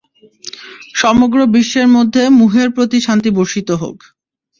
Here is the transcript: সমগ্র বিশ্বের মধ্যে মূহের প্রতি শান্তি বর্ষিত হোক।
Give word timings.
সমগ্র 0.95 1.39
বিশ্বের 1.55 1.87
মধ্যে 1.95 2.23
মূহের 2.39 2.69
প্রতি 2.75 2.97
শান্তি 3.01 3.29
বর্ষিত 3.37 3.69
হোক। 3.81 3.97